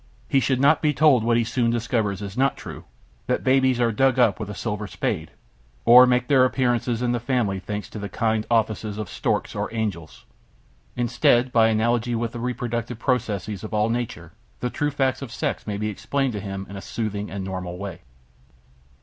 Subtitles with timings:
[0.27, 2.85] He should not be told what he soon discovers is not true:
[3.27, 5.29] that babies are "dug up with a silver spade,"
[5.85, 9.71] or make their appearances in the family thanks to the kind offices of storks or
[9.71, 10.25] angels.
[10.95, 15.67] Instead, by analogy with the reproductive processes of all nature, the true facts of sex
[15.67, 18.01] may be explained to him in a soothing and normal way.